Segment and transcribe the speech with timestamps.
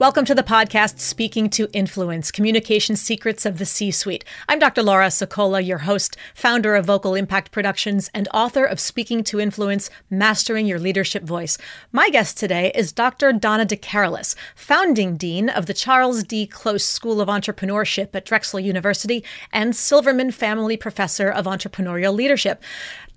[0.00, 4.24] Welcome to the podcast Speaking to Influence Communication Secrets of the C Suite.
[4.48, 4.82] I'm Dr.
[4.82, 9.90] Laura Sicola, your host, founder of Vocal Impact Productions, and author of Speaking to Influence
[10.08, 11.58] Mastering Your Leadership Voice.
[11.92, 13.30] My guest today is Dr.
[13.34, 16.46] Donna DeCarolis, founding dean of the Charles D.
[16.46, 19.22] Close School of Entrepreneurship at Drexel University
[19.52, 22.62] and Silverman Family Professor of Entrepreneurial Leadership.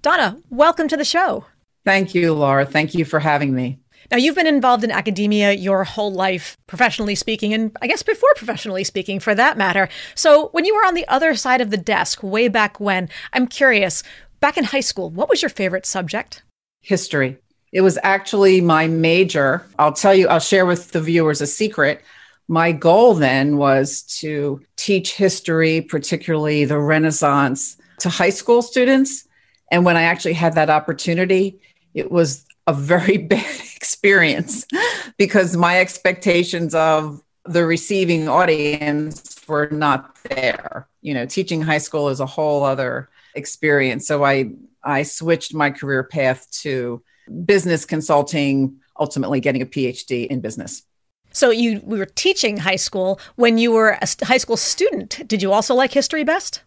[0.02, 1.46] Donna, welcome to the show.
[1.86, 2.66] Thank you, Laura.
[2.66, 3.80] Thank you for having me.
[4.12, 8.34] Now, you've been involved in academia your whole life, professionally speaking, and I guess before
[8.36, 9.90] professionally speaking for that matter.
[10.16, 13.48] So, when you were on the other side of the desk way back when, I'm
[13.48, 14.04] curious,
[14.40, 16.44] back in high school, what was your favorite subject?
[16.82, 17.38] History.
[17.72, 19.66] It was actually my major.
[19.80, 22.04] I'll tell you, I'll share with the viewers a secret.
[22.48, 29.28] My goal then was to teach history, particularly the Renaissance, to high school students.
[29.72, 31.60] And when I actually had that opportunity,
[31.94, 34.66] it was a very bad experience
[35.18, 40.88] because my expectations of the receiving audience were not there.
[41.02, 44.08] You know, teaching high school is a whole other experience.
[44.08, 44.52] So I
[44.84, 47.02] I switched my career path to
[47.46, 50.84] business consulting, ultimately getting a PhD in business.
[51.32, 55.28] So you we were teaching high school when you were a high school student.
[55.28, 56.62] Did you also like history best?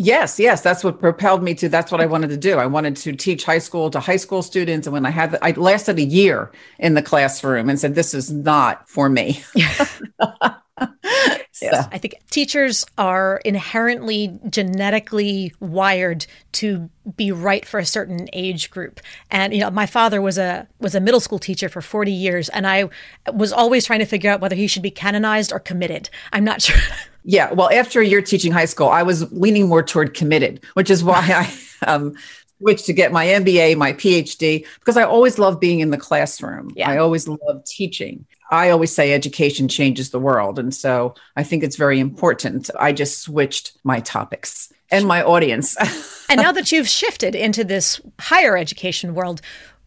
[0.00, 1.68] Yes, yes, that's what propelled me to.
[1.68, 2.56] That's what I wanted to do.
[2.58, 5.50] I wanted to teach high school to high school students, and when I had, I
[5.52, 9.42] lasted a year in the classroom and said, "This is not for me."
[11.60, 11.88] Yes.
[11.90, 19.00] I think teachers are inherently genetically wired to be right for a certain age group.
[19.30, 22.48] And you know, my father was a was a middle school teacher for 40 years
[22.50, 22.88] and I
[23.32, 26.10] was always trying to figure out whether he should be canonized or committed.
[26.32, 26.80] I'm not sure.
[27.24, 30.90] Yeah, well, after a year teaching high school, I was leaning more toward committed, which
[30.90, 32.14] is why I um,
[32.58, 36.70] switched to get my MBA, my PhD, because I always love being in the classroom.
[36.74, 36.88] Yeah.
[36.88, 38.26] I always love teaching.
[38.50, 40.58] I always say education changes the world.
[40.58, 42.70] And so I think it's very important.
[42.78, 45.76] I just switched my topics and my audience.
[46.30, 49.42] and now that you've shifted into this higher education world,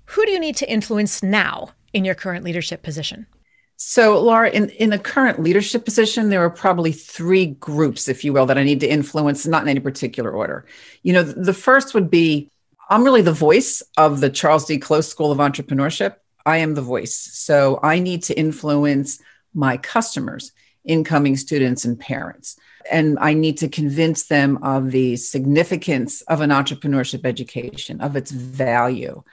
[0.05, 3.25] who do you need to influence now in your current leadership position?
[3.77, 8.31] So, Laura, in, in the current leadership position, there are probably three groups, if you
[8.31, 10.67] will, that I need to influence, not in any particular order.
[11.01, 12.51] You know, the first would be
[12.91, 14.77] I'm really the voice of the Charles D.
[14.77, 16.15] Close School of Entrepreneurship.
[16.45, 17.15] I am the voice.
[17.15, 19.19] So I need to influence
[19.53, 20.51] my customers,
[20.85, 22.57] incoming students, and parents.
[22.91, 28.31] And I need to convince them of the significance of an entrepreneurship education, of its
[28.31, 29.23] value.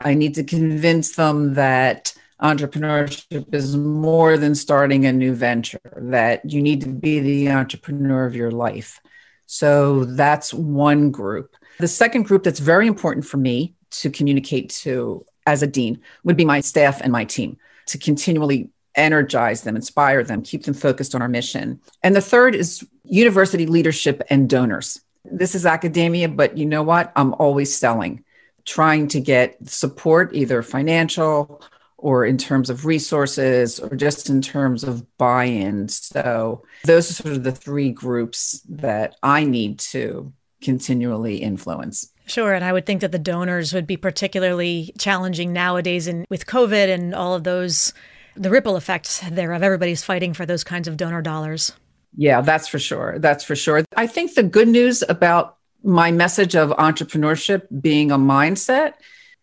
[0.00, 6.50] I need to convince them that entrepreneurship is more than starting a new venture, that
[6.50, 9.00] you need to be the entrepreneur of your life.
[9.46, 11.54] So that's one group.
[11.78, 16.36] The second group that's very important for me to communicate to as a dean would
[16.36, 21.14] be my staff and my team to continually energize them, inspire them, keep them focused
[21.14, 21.80] on our mission.
[22.02, 25.00] And the third is university leadership and donors.
[25.24, 27.12] This is academia, but you know what?
[27.16, 28.24] I'm always selling,
[28.64, 31.62] trying to get support, either financial
[31.98, 35.88] or in terms of resources or just in terms of buy in.
[35.88, 42.12] So, those are sort of the three groups that I need to continually influence.
[42.26, 46.46] Sure, and I would think that the donors would be particularly challenging nowadays and with
[46.46, 47.92] COVID and all of those
[48.34, 51.72] the ripple effects thereof everybody's fighting for those kinds of donor dollars.
[52.16, 53.18] Yeah, that's for sure.
[53.18, 53.84] That's for sure.
[53.96, 58.94] I think the good news about my message of entrepreneurship being a mindset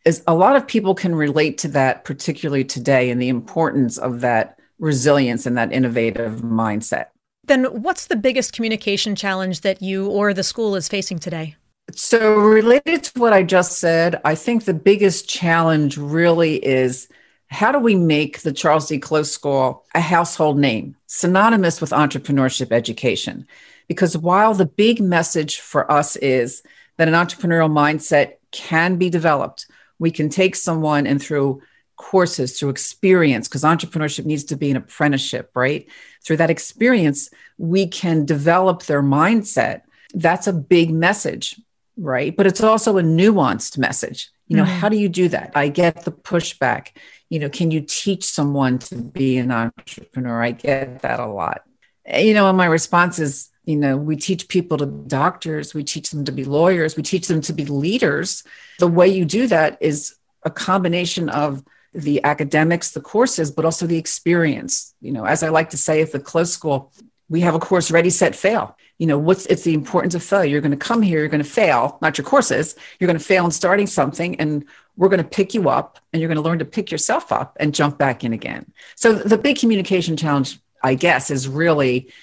[0.05, 4.21] is a lot of people can relate to that, particularly today, and the importance of
[4.21, 7.07] that resilience and that innovative mindset.
[7.45, 11.55] Then, what's the biggest communication challenge that you or the school is facing today?
[11.95, 17.07] So, related to what I just said, I think the biggest challenge really is
[17.47, 18.97] how do we make the Charles D.
[18.97, 23.47] Close School a household name, synonymous with entrepreneurship education?
[23.87, 26.63] Because while the big message for us is
[26.97, 29.67] that an entrepreneurial mindset can be developed,
[29.99, 31.61] we can take someone and through
[31.95, 35.87] courses, through experience, because entrepreneurship needs to be an apprenticeship, right?
[36.23, 39.81] Through that experience, we can develop their mindset.
[40.13, 41.59] That's a big message,
[41.97, 42.35] right?
[42.35, 44.29] But it's also a nuanced message.
[44.47, 44.79] You know, mm-hmm.
[44.79, 45.51] how do you do that?
[45.55, 46.89] I get the pushback.
[47.29, 50.43] you know, can you teach someone to be an entrepreneur?
[50.43, 51.63] I get that a lot.
[52.05, 55.83] You know, and my response is, you know, we teach people to be doctors, we
[55.83, 58.43] teach them to be lawyers, we teach them to be leaders.
[58.77, 61.63] The way you do that is a combination of
[61.93, 64.93] the academics, the courses, but also the experience.
[64.99, 66.91] You know, as I like to say at the close school,
[67.33, 68.77] we have a course ready, set, fail.
[68.99, 70.51] You know, what's it's the importance of failure.
[70.51, 72.75] You're going to come here, you're going to fail, not your courses.
[72.99, 74.63] You're going to fail in starting something, and
[74.97, 77.57] we're going to pick you up, and you're going to learn to pick yourself up
[77.59, 78.71] and jump back in again.
[78.93, 82.13] So the big communication challenge, I guess, is really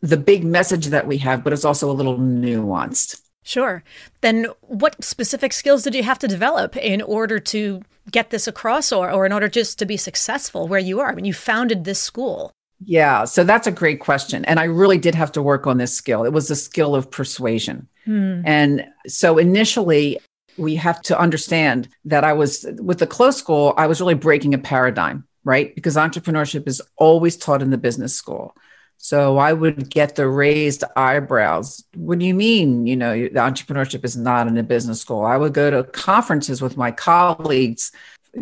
[0.00, 3.20] the big message that we have, but it's also a little nuanced.
[3.44, 3.84] Sure.
[4.22, 8.90] Then what specific skills did you have to develop in order to get this across
[8.90, 11.12] or, or in order just to be successful where you are?
[11.12, 12.50] I mean, you founded this school.
[12.84, 14.44] Yeah, so that's a great question.
[14.44, 16.24] And I really did have to work on this skill.
[16.24, 17.88] It was the skill of persuasion.
[18.04, 18.42] Hmm.
[18.44, 20.18] And so initially,
[20.56, 24.54] we have to understand that I was with the close school, I was really breaking
[24.54, 25.74] a paradigm, right?
[25.74, 28.54] Because entrepreneurship is always taught in the business school.
[28.98, 31.84] So I would get the raised eyebrows.
[31.94, 32.86] What do you mean?
[32.88, 35.24] You know, the entrepreneurship is not in a business school.
[35.24, 37.92] I would go to conferences with my colleagues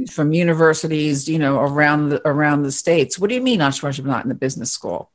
[0.04, 3.18] from universities, you know, around the around the states.
[3.18, 5.10] What do you mean entrepreneurship not in the business school?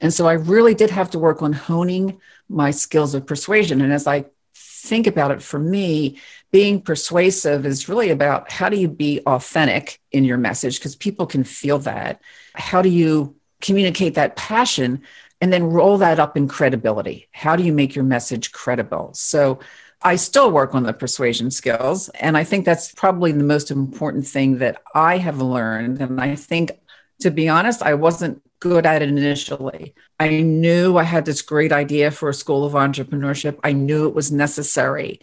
[0.00, 3.80] And so I really did have to work on honing my skills of persuasion.
[3.80, 6.18] And as I think about it, for me,
[6.52, 11.26] being persuasive is really about how do you be authentic in your message because people
[11.26, 12.20] can feel that.
[12.54, 15.02] How do you communicate that passion
[15.40, 17.28] and then roll that up in credibility.
[17.32, 19.12] How do you make your message credible?
[19.14, 19.60] So
[20.02, 22.08] I still work on the persuasion skills.
[22.10, 26.00] And I think that's probably the most important thing that I have learned.
[26.00, 26.72] And I think,
[27.20, 29.94] to be honest, I wasn't good at it initially.
[30.18, 34.14] I knew I had this great idea for a school of entrepreneurship, I knew it
[34.14, 35.20] was necessary.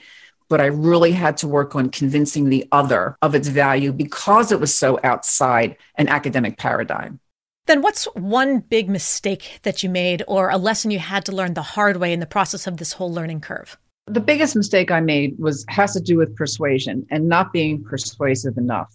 [0.49, 4.59] But I really had to work on convincing the other of its value because it
[4.59, 7.19] was so outside an academic paradigm.
[7.65, 11.53] Then, what's one big mistake that you made or a lesson you had to learn
[11.53, 13.77] the hard way in the process of this whole learning curve?
[14.07, 18.57] The biggest mistake I made was has to do with persuasion and not being persuasive
[18.57, 18.93] enough.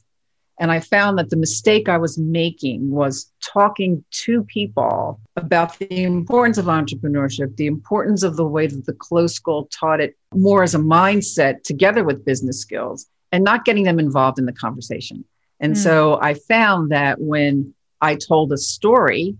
[0.60, 6.02] And I found that the mistake I was making was talking to people about the
[6.02, 10.62] importance of entrepreneurship, the importance of the way that the close school taught it more
[10.64, 15.24] as a mindset together with business skills and not getting them involved in the conversation.
[15.60, 15.76] And mm.
[15.76, 19.36] so I found that when I told a story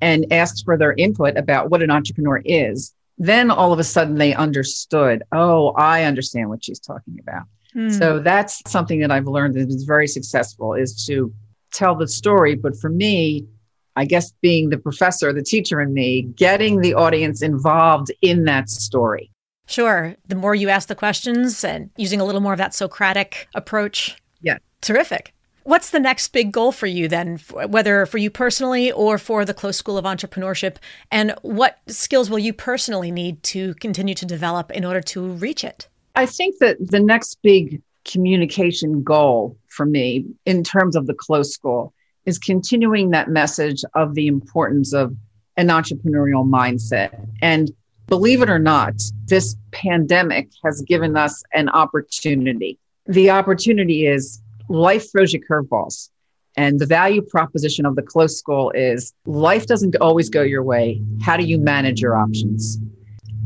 [0.00, 4.16] and asked for their input about what an entrepreneur is, then all of a sudden
[4.16, 7.44] they understood, oh, I understand what she's talking about.
[7.74, 7.96] Mm.
[7.96, 11.32] So that's something that I've learned that is very successful is to
[11.72, 12.56] tell the story.
[12.56, 13.46] But for me,
[13.94, 18.68] I guess being the professor, the teacher in me, getting the audience involved in that
[18.68, 19.30] story.
[19.66, 20.16] Sure.
[20.26, 24.16] The more you ask the questions and using a little more of that Socratic approach.
[24.40, 24.58] Yeah.
[24.80, 25.32] Terrific.
[25.64, 27.36] What's the next big goal for you then,
[27.68, 30.76] whether for you personally or for the Close School of Entrepreneurship?
[31.10, 35.62] And what skills will you personally need to continue to develop in order to reach
[35.62, 35.88] it?
[36.16, 41.54] I think that the next big communication goal for me in terms of the Close
[41.54, 41.94] School
[42.26, 45.14] is continuing that message of the importance of
[45.56, 47.26] an entrepreneurial mindset.
[47.40, 47.70] And
[48.08, 48.94] believe it or not,
[49.26, 52.78] this pandemic has given us an opportunity.
[53.06, 54.40] The opportunity is
[54.72, 56.10] life throws you curveballs.
[56.56, 61.02] And the value proposition of the close school is life doesn't always go your way.
[61.22, 62.78] How do you manage your options?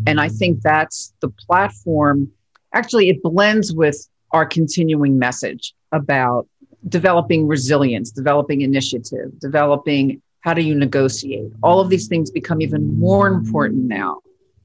[0.06, 2.30] And I think that's the platform.
[2.72, 6.48] Actually, it blends with our continuing message about
[6.88, 11.50] developing resilience, developing initiative, developing how do you negotiate.
[11.62, 14.20] All of these things become even more important now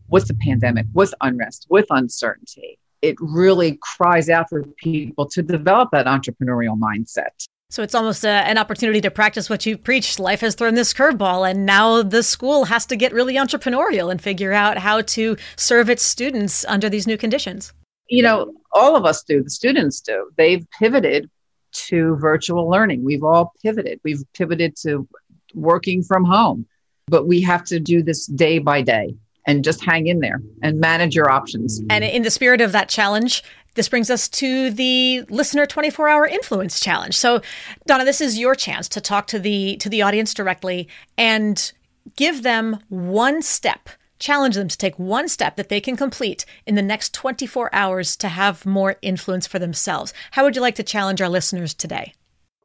[0.09, 5.89] with the pandemic, with unrest, with uncertainty it really cries out for people to develop
[5.91, 7.47] that entrepreneurial mindset.
[7.69, 10.19] So it's almost a, an opportunity to practice what you preach.
[10.19, 14.21] Life has thrown this curveball, and now the school has to get really entrepreneurial and
[14.21, 17.71] figure out how to serve its students under these new conditions.
[18.07, 20.31] You know, all of us do, the students do.
[20.35, 21.29] They've pivoted
[21.71, 23.05] to virtual learning.
[23.05, 24.01] We've all pivoted.
[24.03, 25.07] We've pivoted to
[25.53, 26.65] working from home,
[27.07, 29.15] but we have to do this day by day
[29.45, 31.81] and just hang in there and manage your options.
[31.89, 33.43] And in the spirit of that challenge,
[33.75, 37.15] this brings us to the listener 24 hour influence challenge.
[37.15, 37.41] So,
[37.85, 41.71] Donna, this is your chance to talk to the to the audience directly and
[42.15, 43.89] give them one step
[44.21, 48.15] challenge them to take one step that they can complete in the next 24 hours
[48.15, 50.13] to have more influence for themselves.
[50.31, 52.13] How would you like to challenge our listeners today?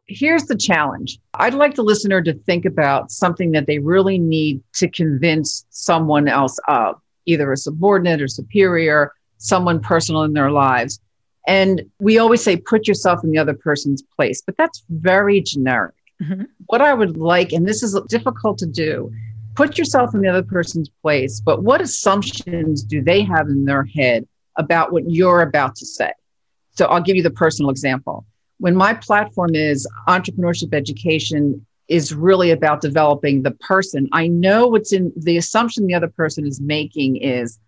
[0.07, 4.63] Here's the challenge I'd like the listener to think about something that they really need
[4.75, 11.01] to convince someone else of, either a subordinate or superior, someone personal in their lives.
[11.47, 15.95] And we always say, put yourself in the other person's place, but that's very generic.
[16.23, 16.45] Mm-hmm.
[16.67, 19.13] What I would like, and this is difficult to do,
[19.55, 23.85] put yourself in the other person's place, but what assumptions do they have in their
[23.85, 26.13] head about what you're about to say?
[26.73, 28.27] So I'll give you the personal example.
[28.59, 34.93] When my platform is entrepreneurship education is really about developing the person, I know what's
[34.93, 37.59] in the assumption the other person is making is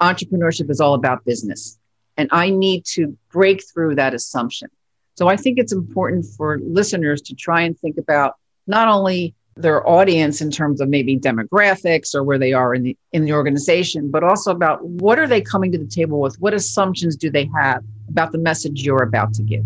[0.00, 1.78] entrepreneurship is all about business.
[2.16, 4.68] And I need to break through that assumption.
[5.14, 8.34] So I think it's important for listeners to try and think about
[8.66, 12.96] not only their audience in terms of maybe demographics or where they are in the
[13.12, 16.36] in the organization, but also about what are they coming to the table with?
[16.40, 19.64] What assumptions do they have about the message you're about to give?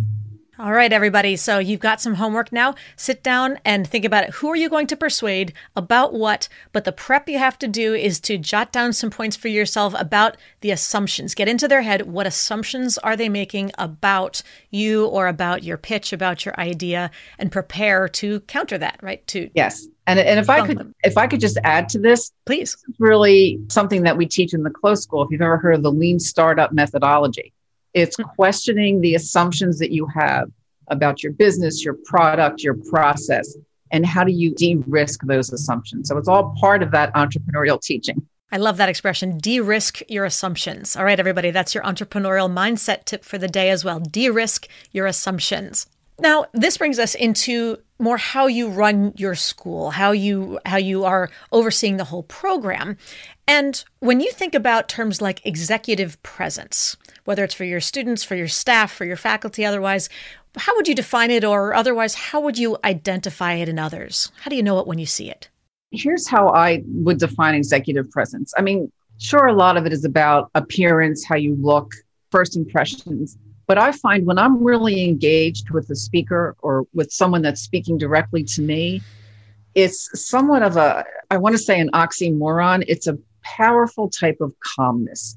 [0.58, 1.36] All right, everybody.
[1.36, 2.76] So you've got some homework now.
[2.96, 4.30] Sit down and think about it.
[4.36, 6.48] Who are you going to persuade about what?
[6.72, 9.94] But the prep you have to do is to jot down some points for yourself
[9.98, 11.34] about the assumptions.
[11.34, 12.10] Get into their head.
[12.10, 17.52] What assumptions are they making about you or about your pitch, about your idea, and
[17.52, 19.26] prepare to counter that, right?
[19.26, 19.86] To Yes.
[20.06, 20.94] And, and if I could them.
[21.04, 22.82] if I could just add to this, please.
[22.98, 25.22] really something that we teach in the close school.
[25.22, 27.52] If you've ever heard of the lean startup methodology
[27.96, 28.30] it's mm-hmm.
[28.36, 30.50] questioning the assumptions that you have
[30.88, 33.56] about your business, your product, your process,
[33.90, 36.08] and how do you de risk those assumptions.
[36.08, 38.24] So it's all part of that entrepreneurial teaching.
[38.52, 40.94] I love that expression, de risk your assumptions.
[40.94, 43.98] All right, everybody, that's your entrepreneurial mindset tip for the day as well.
[43.98, 45.86] De risk your assumptions.
[46.20, 51.04] Now, this brings us into more how you run your school, how you how you
[51.04, 52.96] are overseeing the whole program.
[53.48, 58.34] And when you think about terms like executive presence, whether it's for your students, for
[58.34, 60.08] your staff, for your faculty, otherwise,
[60.56, 64.32] how would you define it, or otherwise, how would you identify it in others?
[64.40, 65.50] How do you know it when you see it?
[65.90, 68.54] Here's how I would define executive presence.
[68.56, 71.92] I mean, sure, a lot of it is about appearance, how you look,
[72.30, 73.36] first impressions.
[73.66, 77.98] But I find when I'm really engaged with a speaker or with someone that's speaking
[77.98, 79.02] directly to me,
[79.74, 82.84] it's somewhat of a, I want to say an oxymoron.
[82.88, 85.36] It's a powerful type of calmness.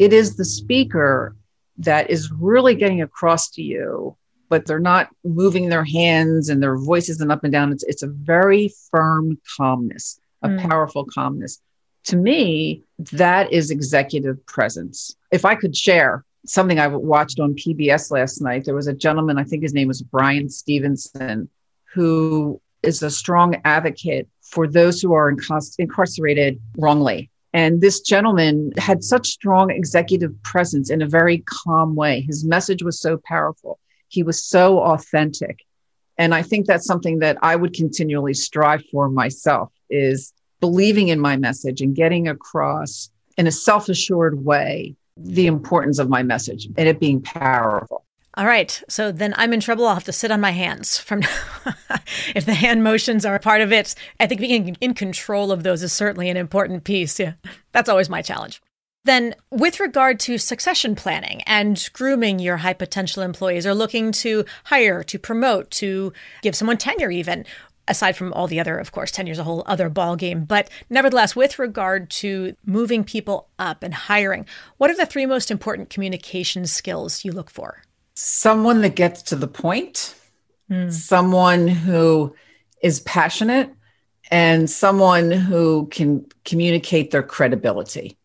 [0.00, 1.36] It is the speaker
[1.76, 4.16] that is really getting across to you,
[4.48, 7.70] but they're not moving their hands and their voices and up and down.
[7.70, 10.66] It's, it's a very firm calmness, a mm.
[10.66, 11.60] powerful calmness.
[12.04, 15.16] To me, that is executive presence.
[15.30, 19.36] If I could share something I watched on PBS last night, there was a gentleman,
[19.36, 21.50] I think his name was Bryan Stevenson,
[21.92, 29.02] who is a strong advocate for those who are incarcerated wrongly and this gentleman had
[29.02, 32.20] such strong executive presence in a very calm way.
[32.20, 33.78] His message was so powerful.
[34.08, 35.64] He was so authentic.
[36.16, 41.18] And I think that's something that I would continually strive for myself is believing in
[41.18, 46.88] my message and getting across in a self-assured way the importance of my message and
[46.88, 48.04] it being powerful.
[48.34, 48.82] All right.
[48.88, 49.86] So then I'm in trouble.
[49.86, 51.28] I'll have to sit on my hands from now
[52.34, 53.94] if the hand motions are a part of it.
[54.20, 57.18] I think being in control of those is certainly an important piece.
[57.18, 57.32] Yeah.
[57.72, 58.62] That's always my challenge.
[59.04, 64.44] Then, with regard to succession planning and grooming your high potential employees or looking to
[64.64, 67.46] hire, to promote, to give someone tenure, even
[67.88, 70.44] aside from all the other, of course, tenure is a whole other ball game.
[70.44, 74.44] But nevertheless, with regard to moving people up and hiring,
[74.76, 77.82] what are the three most important communication skills you look for?
[78.20, 80.14] Someone that gets to the point,
[80.70, 80.92] mm.
[80.92, 82.34] someone who
[82.82, 83.70] is passionate,
[84.30, 88.16] and someone who can communicate their credibility.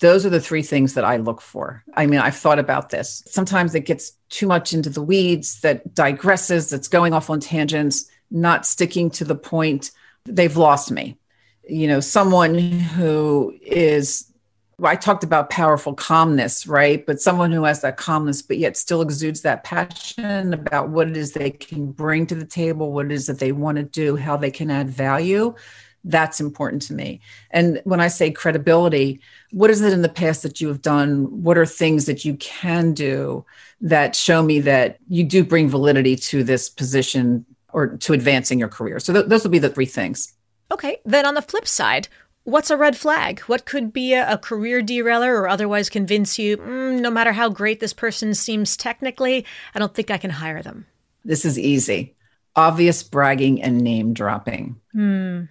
[0.00, 1.82] Those are the three things that I look for.
[1.94, 3.22] I mean, I've thought about this.
[3.26, 8.08] Sometimes it gets too much into the weeds, that digresses, that's going off on tangents,
[8.30, 9.90] not sticking to the point.
[10.24, 11.16] They've lost me.
[11.68, 14.31] You know, someone who is
[14.84, 17.04] I talked about powerful calmness, right?
[17.04, 21.16] But someone who has that calmness, but yet still exudes that passion about what it
[21.16, 24.16] is they can bring to the table, what it is that they want to do,
[24.16, 25.54] how they can add value.
[26.04, 27.20] That's important to me.
[27.50, 29.20] And when I say credibility,
[29.52, 31.42] what is it in the past that you have done?
[31.42, 33.44] What are things that you can do
[33.82, 38.68] that show me that you do bring validity to this position or to advancing your
[38.68, 38.98] career?
[38.98, 40.32] So th- those will be the three things.
[40.72, 40.98] Okay.
[41.04, 42.08] Then on the flip side,
[42.44, 43.40] What's a red flag?
[43.40, 47.48] What could be a, a career derailer or otherwise convince you, mm, no matter how
[47.48, 50.86] great this person seems technically, I don't think I can hire them?
[51.24, 52.16] This is easy.
[52.56, 54.80] Obvious bragging and name dropping.
[54.92, 55.44] Hmm.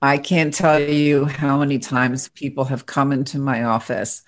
[0.00, 4.22] I can't tell you how many times people have come into my office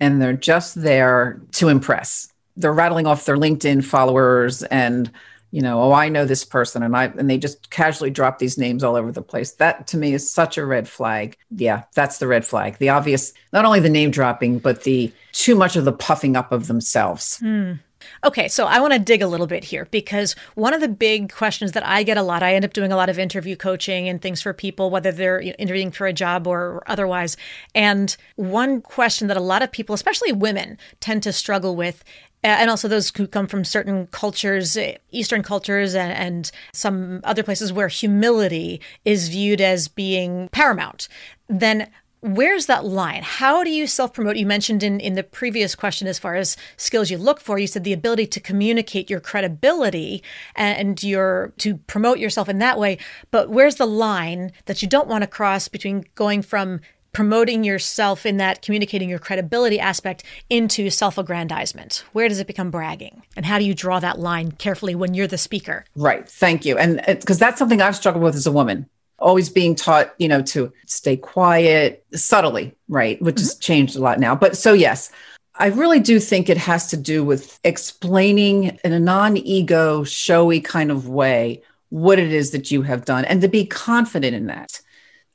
[0.00, 2.32] and they're just there to impress.
[2.56, 5.10] They're rattling off their LinkedIn followers and
[5.50, 8.56] you know, oh, I know this person, and I and they just casually drop these
[8.56, 9.52] names all over the place.
[9.52, 11.36] That to me is such a red flag.
[11.50, 12.78] Yeah, that's the red flag.
[12.78, 16.52] The obvious, not only the name dropping, but the too much of the puffing up
[16.52, 17.40] of themselves.
[17.42, 17.80] Mm.
[18.24, 21.32] Okay, so I want to dig a little bit here because one of the big
[21.32, 24.08] questions that I get a lot, I end up doing a lot of interview coaching
[24.08, 27.36] and things for people, whether they're interviewing for a job or otherwise.
[27.74, 32.04] And one question that a lot of people, especially women, tend to struggle with
[32.42, 37.42] and also those who come from certain cultures, eh, Eastern cultures, and, and, some other
[37.42, 41.08] places where humility is viewed as being paramount,
[41.48, 43.22] then where's that line?
[43.22, 44.36] How do you self promote?
[44.36, 47.66] You mentioned in, in the previous question, as far as skills you look for, you
[47.66, 50.22] said the ability to communicate your credibility
[50.54, 52.98] and your to promote yourself in that way.
[53.30, 56.80] But where's the line that you don't want to cross between going from
[57.12, 62.04] promoting yourself in that communicating your credibility aspect into self aggrandizement?
[62.12, 63.22] Where does it become bragging?
[63.36, 65.84] And how do you draw that line carefully when you're the speaker?
[65.96, 66.28] Right.
[66.28, 66.78] Thank you.
[66.78, 68.88] And because that's something I've struggled with as a woman
[69.20, 73.20] always being taught, you know, to stay quiet subtly, right?
[73.20, 73.42] Which mm-hmm.
[73.42, 74.34] has changed a lot now.
[74.34, 75.10] But so, yes,
[75.54, 80.60] I really do think it has to do with explaining in a non ego, showy
[80.60, 84.46] kind of way what it is that you have done and to be confident in
[84.46, 84.80] that.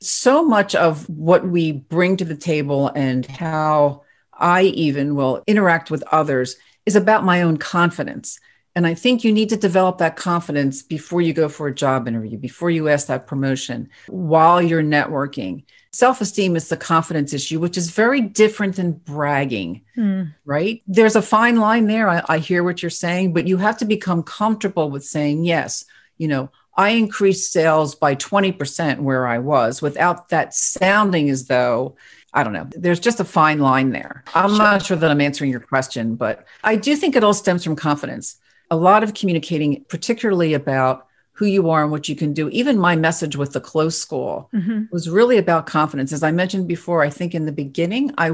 [0.00, 5.90] So much of what we bring to the table and how I even will interact
[5.90, 8.38] with others is about my own confidence.
[8.76, 12.06] And I think you need to develop that confidence before you go for a job
[12.06, 15.64] interview, before you ask that promotion, while you're networking.
[15.92, 20.30] Self esteem is the confidence issue, which is very different than bragging, mm.
[20.44, 20.82] right?
[20.86, 22.06] There's a fine line there.
[22.06, 25.86] I, I hear what you're saying, but you have to become comfortable with saying, yes,
[26.18, 31.96] you know, I increased sales by 20% where I was without that sounding as though
[32.34, 32.68] I don't know.
[32.70, 34.22] There's just a fine line there.
[34.34, 34.58] I'm sure.
[34.58, 37.76] not sure that I'm answering your question, but I do think it all stems from
[37.76, 38.36] confidence
[38.70, 42.48] a lot of communicating, particularly about who you are and what you can do.
[42.48, 44.84] Even my message with the close school mm-hmm.
[44.90, 46.12] was really about confidence.
[46.12, 48.32] As I mentioned before, I think in the beginning, I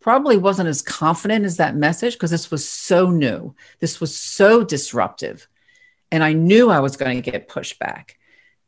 [0.00, 3.54] probably wasn't as confident as that message because this was so new.
[3.80, 5.48] This was so disruptive.
[6.14, 8.10] And I knew I was going to get pushback.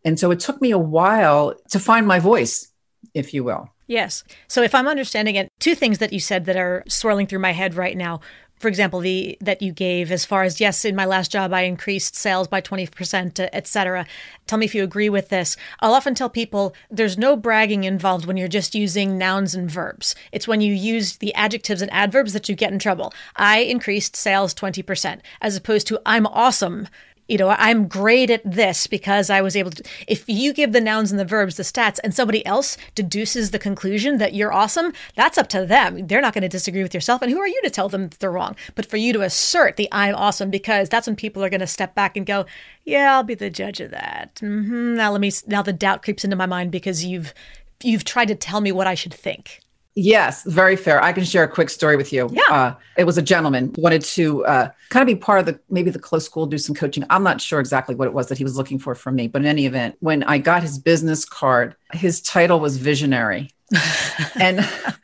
[0.04, 2.72] And so it took me a while to find my voice,
[3.14, 3.70] if you will.
[3.86, 4.24] Yes.
[4.48, 7.52] So if I'm understanding it, two things that you said that are swirling through my
[7.52, 8.20] head right now
[8.58, 11.62] for example, the that you gave as far as yes, in my last job I
[11.62, 14.06] increased sales by 20%, et cetera.
[14.46, 15.56] Tell me if you agree with this.
[15.80, 20.14] I'll often tell people there's no bragging involved when you're just using nouns and verbs.
[20.32, 23.12] It's when you use the adjectives and adverbs that you get in trouble.
[23.36, 26.88] I increased sales 20%, as opposed to I'm awesome
[27.28, 29.82] you know, I'm great at this because I was able to.
[30.06, 33.58] If you give the nouns and the verbs the stats and somebody else deduces the
[33.58, 36.06] conclusion that you're awesome, that's up to them.
[36.06, 37.22] They're not going to disagree with yourself.
[37.22, 38.54] And who are you to tell them that they're wrong?
[38.74, 41.66] But for you to assert the I'm awesome because that's when people are going to
[41.66, 42.46] step back and go,
[42.84, 44.36] yeah, I'll be the judge of that.
[44.36, 44.94] Mm-hmm.
[44.94, 47.34] Now let me, now the doubt creeps into my mind because you've,
[47.82, 49.60] you've tried to tell me what I should think.
[49.98, 51.02] Yes, very fair.
[51.02, 52.28] I can share a quick story with you.
[52.30, 52.42] Yeah.
[52.50, 55.58] Uh, it was a gentleman who wanted to uh, kind of be part of the
[55.70, 57.02] maybe the close school, do some coaching.
[57.08, 59.40] I'm not sure exactly what it was that he was looking for from me, but
[59.40, 63.50] in any event, when I got his business card, his title was visionary,
[64.38, 64.60] and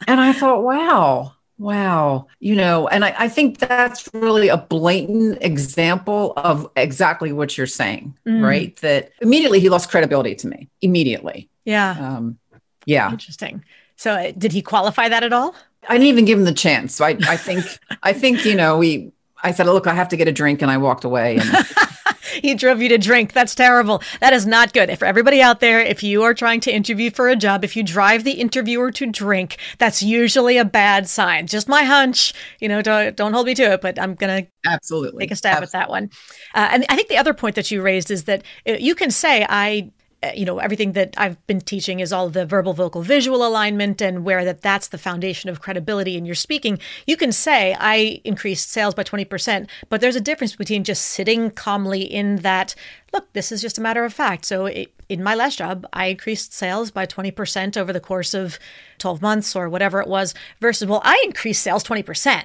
[0.07, 5.39] and I thought, wow, wow, you know, and I, I think that's really a blatant
[5.41, 8.45] example of exactly what you're saying, mm.
[8.45, 8.77] right?
[8.77, 10.69] That immediately he lost credibility to me.
[10.83, 11.49] Immediately.
[11.65, 11.97] Yeah.
[11.99, 12.39] Um,
[12.85, 13.11] yeah.
[13.11, 13.65] Interesting.
[13.97, 15.55] So uh, did he qualify that at all?
[15.89, 17.01] I didn't even give him the chance.
[17.01, 17.65] I, I think,
[18.03, 20.63] I think, you know, we, I said, look, I have to get a drink.
[20.63, 21.39] And I walked away.
[21.39, 21.67] And
[22.41, 23.33] he drove you to drink.
[23.33, 24.03] That's terrible.
[24.21, 24.97] That is not good.
[24.99, 27.83] For everybody out there, if you are trying to interview for a job, if you
[27.83, 31.47] drive the interviewer to drink, that's usually a bad sign.
[31.47, 32.33] Just my hunch.
[32.61, 35.37] You know, don't, don't hold me to it, but I'm going to absolutely take a
[35.37, 35.79] stab absolutely.
[35.79, 36.11] at that one.
[36.55, 39.11] Uh, and I think the other point that you raised is that uh, you can
[39.11, 39.91] say, I
[40.23, 44.01] Uh, you know everything that i've been teaching is all the verbal vocal visual alignment
[44.01, 46.79] and where that that's the foundation of credibility in your speaking.
[47.07, 51.51] You can say i increased sales by 20% but there's a difference between just sitting
[51.51, 52.75] calmly in that
[53.13, 56.07] look this is just a matter of fact so it, in my last job, I
[56.07, 58.59] increased sales by 20% over the course of
[58.97, 62.45] 12 months or whatever it was, versus, well, I increased sales 20%.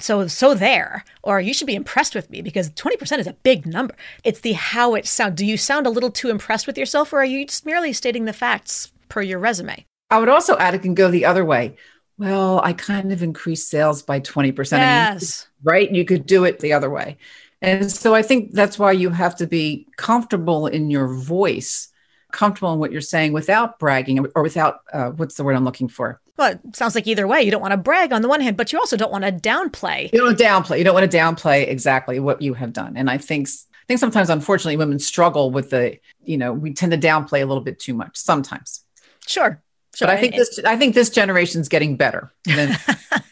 [0.00, 1.04] So, so there.
[1.22, 3.94] Or you should be impressed with me because 20% is a big number.
[4.24, 5.36] It's the how it sounds.
[5.36, 8.24] Do you sound a little too impressed with yourself or are you just merely stating
[8.24, 9.84] the facts per your resume?
[10.10, 11.76] I would also add it can go the other way.
[12.18, 14.72] Well, I kind of increased sales by 20%.
[14.72, 15.46] Yes.
[15.46, 15.94] I mean, right?
[15.94, 17.16] You could do it the other way.
[17.60, 21.88] And so I think that's why you have to be comfortable in your voice
[22.32, 25.88] comfortable in what you're saying without bragging or without uh, what's the word I'm looking
[25.88, 26.20] for?
[26.36, 28.56] Well, it sounds like either way, you don't want to brag on the one hand,
[28.56, 30.12] but you also don't want to downplay.
[30.12, 30.78] You don't downplay.
[30.78, 32.96] You don't want to downplay exactly what you have done.
[32.96, 35.98] And I think I think sometimes, unfortunately, women struggle with the.
[36.22, 38.84] You know, we tend to downplay a little bit too much sometimes.
[39.26, 39.62] Sure.
[39.94, 40.06] Sure.
[40.06, 42.32] But I think this I think this generation's getting better.
[42.44, 42.76] Than-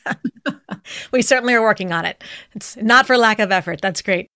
[1.13, 2.23] we certainly are working on it.
[2.55, 3.81] It's not for lack of effort.
[3.81, 4.29] That's great.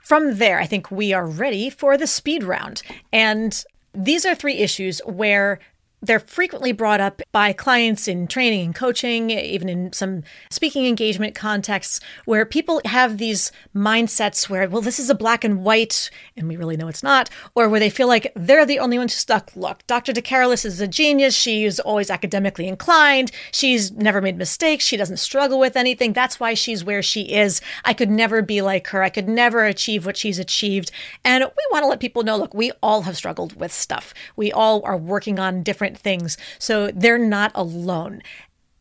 [0.00, 2.82] From there, I think we are ready for the speed round.
[3.12, 5.60] And these are three issues where
[6.02, 11.34] they're frequently brought up by clients in training and coaching, even in some speaking engagement
[11.34, 16.48] contexts, where people have these mindsets where, well, this is a black and white, and
[16.48, 19.52] we really know it's not, or where they feel like they're the only ones stuck.
[19.54, 20.12] Look, Dr.
[20.12, 21.36] DeCarolis is a genius.
[21.36, 23.30] She's always academically inclined.
[23.52, 24.84] She's never made mistakes.
[24.84, 26.12] She doesn't struggle with anything.
[26.12, 27.60] That's why she's where she is.
[27.84, 29.02] I could never be like her.
[29.02, 30.90] I could never achieve what she's achieved.
[31.24, 34.12] And we want to let people know look, we all have struggled with stuff.
[34.34, 36.36] We all are working on different different things.
[36.58, 38.22] So they're not alone.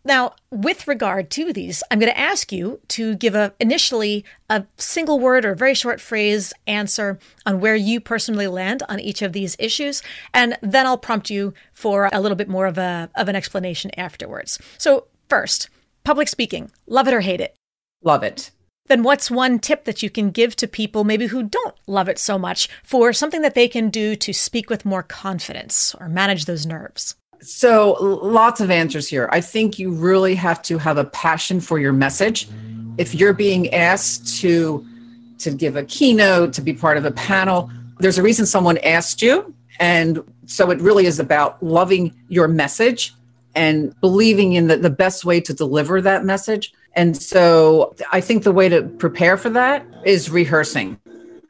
[0.04, 4.66] Now, with regard to these, I'm going to ask you to give a initially a
[4.78, 9.32] single word or very short phrase answer on where you personally land on each of
[9.32, 10.02] these issues,
[10.34, 13.92] and then I'll prompt you for a little bit more of a of an explanation
[13.96, 14.58] afterwards.
[14.80, 15.70] So, first,
[16.04, 17.56] public speaking, love it or hate it?
[18.02, 18.50] Love it.
[18.92, 22.20] Then what's one tip that you can give to people maybe who don't love it
[22.20, 26.44] so much for something that they can do to speak with more confidence or manage
[26.44, 27.16] those nerves?
[27.40, 29.30] So, lots of answers here.
[29.32, 32.50] I think you really have to have a passion for your message.
[32.98, 34.86] If you're being asked to
[35.38, 39.22] to give a keynote, to be part of a panel, there's a reason someone asked
[39.22, 43.14] you, and so it really is about loving your message
[43.56, 46.74] and believing in the, the best way to deliver that message.
[46.94, 51.00] And so I think the way to prepare for that is rehearsing.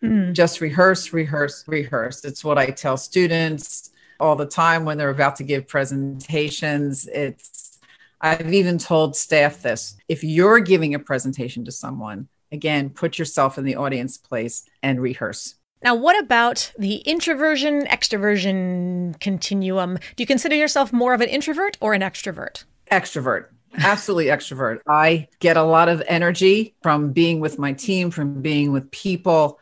[0.04, 0.34] Mm.
[0.34, 2.24] Just rehearse, rehearse, rehearse.
[2.26, 7.08] It's what I tell students all the time when they're about to give presentations.
[7.08, 7.80] It's
[8.22, 9.98] I've even told staff this.
[10.08, 15.02] If you're giving a presentation to someone, again, put yourself in the audience place and
[15.02, 15.56] rehearse.
[15.84, 19.98] Now, what about the introversion extroversion continuum?
[20.16, 22.66] Do you consider yourself more of an introvert or an extrovert?
[22.92, 23.48] Extrovert.
[23.78, 24.82] Absolutely extrovert.
[24.88, 29.60] I get a lot of energy from being with my team, from being with people.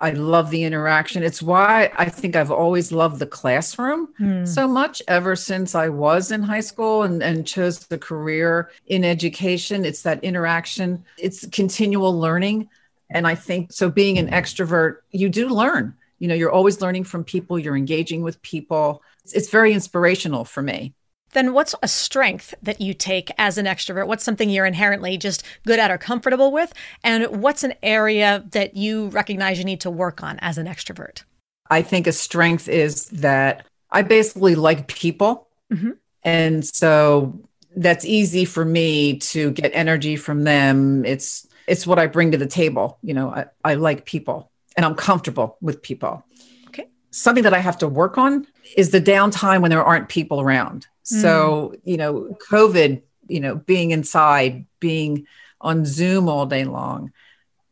[0.00, 1.22] I love the interaction.
[1.22, 4.44] It's why I think I've always loved the classroom hmm.
[4.44, 9.04] so much ever since I was in high school and, and chose the career in
[9.04, 9.84] education.
[9.84, 12.68] It's that interaction, it's continual learning.
[13.10, 15.94] And I think so, being an extrovert, you do learn.
[16.18, 19.02] You know, you're always learning from people, you're engaging with people.
[19.24, 20.94] It's, it's very inspirational for me.
[21.32, 24.06] Then, what's a strength that you take as an extrovert?
[24.06, 26.72] What's something you're inherently just good at or comfortable with?
[27.04, 31.24] And what's an area that you recognize you need to work on as an extrovert?
[31.70, 35.48] I think a strength is that I basically like people.
[35.72, 35.90] Mm-hmm.
[36.24, 37.38] And so
[37.76, 41.04] that's easy for me to get energy from them.
[41.04, 42.98] It's it's what I bring to the table.
[43.02, 46.24] You know, I, I like people and I'm comfortable with people.
[46.68, 46.88] Okay.
[47.10, 50.86] Something that I have to work on is the downtime when there aren't people around.
[51.02, 51.80] So, mm.
[51.84, 55.26] you know, COVID, you know, being inside, being
[55.60, 57.12] on Zoom all day long,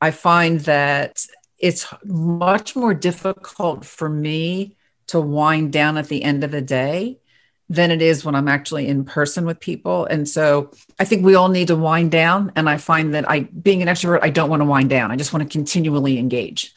[0.01, 1.27] I find that
[1.59, 4.77] it's much more difficult for me
[5.09, 7.19] to wind down at the end of the day
[7.69, 10.07] than it is when I'm actually in person with people.
[10.07, 12.53] And so I think we all need to wind down.
[12.55, 15.11] And I find that I, being an extrovert, I don't want to wind down.
[15.11, 16.73] I just want to continually engage.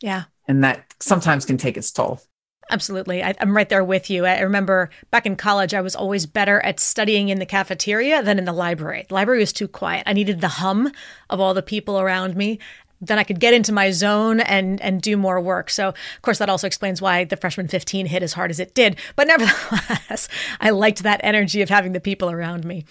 [0.00, 0.24] Yeah.
[0.46, 2.20] And that sometimes can take its toll.
[2.70, 3.22] Absolutely.
[3.22, 4.24] I, am right there with you.
[4.24, 8.38] I remember back in college, I was always better at studying in the cafeteria than
[8.38, 9.04] in the library.
[9.08, 10.04] The library was too quiet.
[10.06, 10.90] I needed the hum
[11.28, 12.58] of all the people around me.
[13.00, 15.68] Then I could get into my zone and and do more work.
[15.68, 18.74] So, of course, that also explains why the freshman 15 hit as hard as it
[18.74, 18.96] did.
[19.14, 20.28] But nevertheless,
[20.60, 22.86] I liked that energy of having the people around me.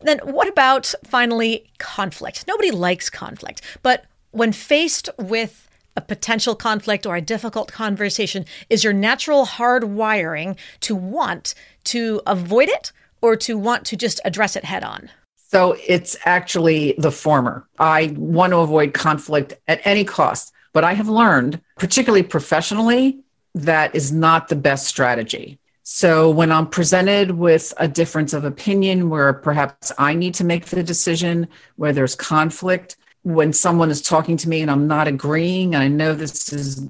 [0.00, 2.44] Then, what about finally conflict?
[2.46, 5.67] Nobody likes conflict, but when faced with
[5.98, 12.22] a potential conflict or a difficult conversation is your natural hard wiring to want to
[12.24, 15.10] avoid it or to want to just address it head on?
[15.36, 17.66] So it's actually the former.
[17.80, 23.18] I want to avoid conflict at any cost, but I have learned, particularly professionally,
[23.56, 25.58] that is not the best strategy.
[25.82, 30.66] So when I'm presented with a difference of opinion where perhaps I need to make
[30.66, 35.74] the decision, where there's conflict, when someone is talking to me and I'm not agreeing,
[35.74, 36.86] and I know this is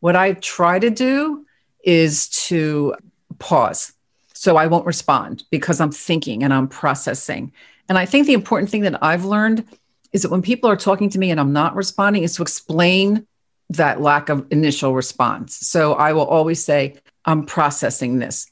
[0.00, 1.44] what I try to do
[1.82, 2.94] is to
[3.38, 3.92] pause.
[4.32, 7.52] So I won't respond because I'm thinking and I'm processing.
[7.88, 9.64] And I think the important thing that I've learned
[10.12, 13.26] is that when people are talking to me and I'm not responding, is to explain
[13.70, 15.56] that lack of initial response.
[15.56, 18.46] So I will always say, I'm processing this.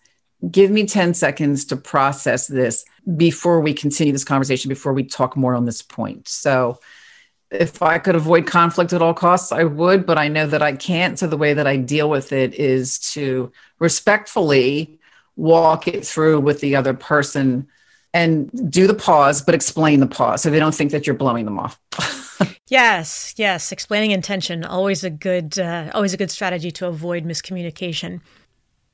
[0.51, 2.85] Give me 10 seconds to process this
[3.17, 6.27] before we continue this conversation, before we talk more on this point.
[6.29, 6.81] So
[7.53, 10.73] if I could avoid conflict at all costs, I would, but I know that I
[10.73, 11.19] can't.
[11.19, 14.99] So the way that I deal with it is to respectfully
[15.37, 17.69] walk it through with the other person
[18.15, 21.45] and do the pause, but explain the pause so they don't think that you're blowing
[21.45, 21.81] them off.
[22.69, 28.21] yes, yes, explaining intention always a good uh, always a good strategy to avoid miscommunication.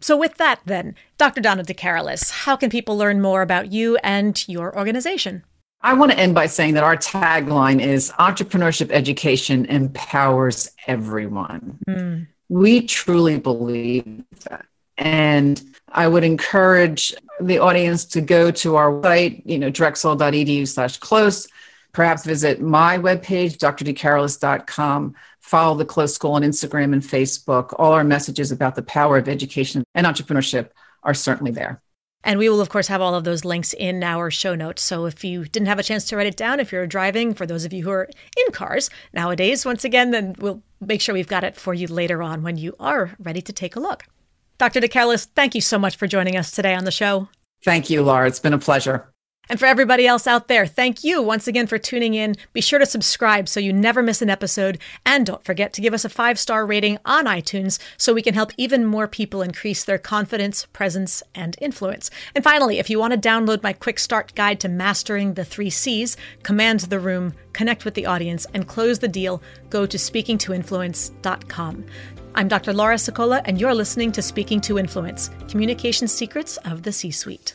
[0.01, 1.41] So with that then, Dr.
[1.41, 5.43] Donna DeCarolis, how can people learn more about you and your organization?
[5.81, 11.79] I want to end by saying that our tagline is entrepreneurship education empowers everyone.
[11.89, 12.27] Mm.
[12.49, 14.67] We truly believe that.
[14.97, 20.99] And I would encourage the audience to go to our site, you know, drexel.edu slash
[20.99, 21.47] close,
[21.93, 27.75] perhaps visit my webpage, drdecarolis.com, follow the Close School on Instagram and Facebook.
[27.79, 30.71] All our messages about the power of education and entrepreneurship
[31.05, 31.81] are certainly there.
[32.29, 34.83] And we will, of course, have all of those links in our show notes.
[34.83, 37.47] So if you didn't have a chance to write it down, if you're driving, for
[37.47, 41.27] those of you who are in cars nowadays, once again, then we'll make sure we've
[41.27, 44.05] got it for you later on when you are ready to take a look.
[44.59, 44.79] Dr.
[44.79, 47.31] DeCarolis, thank you so much for joining us today on the show.
[47.65, 48.27] Thank you, Laura.
[48.27, 49.11] It's been a pleasure.
[49.49, 52.35] And for everybody else out there, thank you once again for tuning in.
[52.53, 54.79] Be sure to subscribe so you never miss an episode.
[55.07, 58.35] And don't forget to give us a five star rating on iTunes so we can
[58.35, 62.11] help even more people increase their confidence, presence, and influence.
[62.35, 65.71] And finally, if you want to download my quick start guide to mastering the three
[65.71, 71.85] C's command the room, connect with the audience, and close the deal, go to speakingtoinfluence.com.
[72.35, 72.73] I'm Dr.
[72.73, 77.55] Laura Sicola, and you're listening to Speaking to Influence Communication Secrets of the C Suite.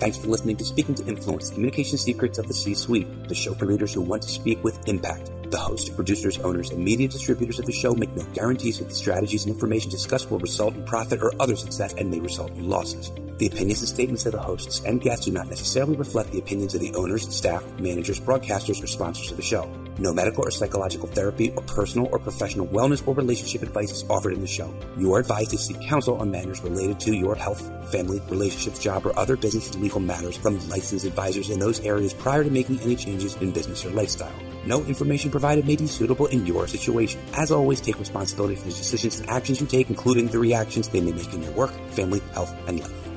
[0.00, 3.52] Thanks for listening to Speaking to Influence Communication Secrets of the C Suite, the show
[3.52, 5.30] for leaders who want to speak with impact.
[5.50, 8.94] The hosts, producers, owners, and media distributors of the show make no guarantees that the
[8.94, 12.66] strategies and information discussed will result in profit or other success and may result in
[12.66, 13.12] losses.
[13.36, 16.74] The opinions and statements of the hosts and guests do not necessarily reflect the opinions
[16.74, 19.70] of the owners, staff, managers, broadcasters, or sponsors of the show.
[20.00, 24.32] No medical or psychological therapy or personal or professional wellness or relationship advice is offered
[24.32, 24.74] in the show.
[24.96, 27.60] You are advised to seek counsel on matters related to your health,
[27.92, 32.14] family, relationships, job, or other business and legal matters from licensed advisors in those areas
[32.14, 34.32] prior to making any changes in business or lifestyle.
[34.64, 37.20] No information provided may be suitable in your situation.
[37.34, 41.02] As always, take responsibility for the decisions and actions you take, including the reactions they
[41.02, 43.09] may make in your work, family, health, and life.